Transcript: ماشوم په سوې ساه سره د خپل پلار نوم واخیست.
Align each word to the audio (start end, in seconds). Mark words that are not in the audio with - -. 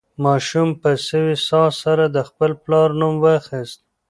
ماشوم 0.23 0.69
په 0.81 0.91
سوې 1.07 1.35
ساه 1.47 1.71
سره 1.83 2.05
د 2.15 2.17
خپل 2.29 2.51
پلار 2.63 2.89
نوم 2.99 3.15
واخیست. 3.25 3.79